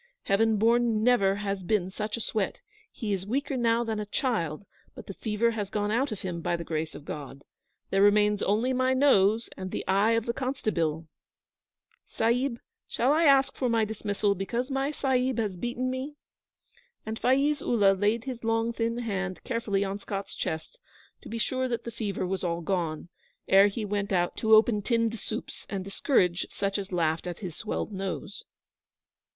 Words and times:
Heaven 0.23 0.57
born, 0.57 1.03
never 1.03 1.35
has 1.35 1.61
been 1.61 1.91
such 1.91 2.17
a 2.17 2.21
sweat! 2.21 2.61
He 2.91 3.13
is 3.13 3.27
weaker 3.27 3.55
now 3.55 3.83
than 3.83 3.99
a 3.99 4.07
child; 4.07 4.65
but 4.95 5.05
the 5.05 5.13
fever 5.13 5.51
has 5.51 5.69
gone 5.69 5.91
out 5.91 6.11
of 6.11 6.21
him, 6.21 6.41
by 6.41 6.55
the 6.55 6.63
grace 6.63 6.95
of 6.95 7.05
God. 7.05 7.43
There 7.91 8.01
remains 8.01 8.41
only 8.41 8.73
my 8.73 8.95
nose 8.95 9.47
and 9.55 9.69
the 9.69 9.85
eye 9.87 10.13
of 10.13 10.25
the 10.25 10.33
constabeel. 10.33 11.05
Sahib, 12.07 12.59
shall 12.87 13.13
I 13.13 13.25
ask 13.25 13.55
for 13.55 13.69
my 13.69 13.85
dismissal 13.85 14.33
because 14.33 14.71
my 14.71 14.89
Sahib 14.89 15.37
has 15.37 15.55
beaten 15.55 15.91
me?' 15.91 16.15
And 17.05 17.19
Faiz 17.19 17.61
Ullah 17.61 17.93
laid 17.93 18.23
his 18.23 18.43
long 18.43 18.73
thin 18.73 18.97
hand 18.97 19.43
carefully 19.43 19.83
on 19.83 19.99
Scott's 19.99 20.33
chest 20.33 20.79
to 21.21 21.29
be 21.29 21.37
sure 21.37 21.67
that 21.67 21.83
the 21.83 21.91
fever 21.91 22.25
was 22.25 22.43
all 22.43 22.61
gone, 22.61 23.09
ere 23.47 23.67
he 23.67 23.85
went 23.85 24.11
out 24.11 24.35
to 24.37 24.55
open 24.55 24.81
tinned 24.81 25.19
soups 25.19 25.67
and 25.69 25.83
discourage 25.83 26.47
such 26.49 26.79
as 26.79 26.91
laughed 26.91 27.27
at 27.27 27.37
his 27.37 27.55
swelled 27.55 27.91
nose. 27.91 28.45